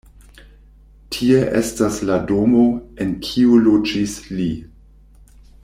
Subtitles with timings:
[1.15, 2.63] Tie estas la domo,
[3.05, 4.49] en kiu loĝis li.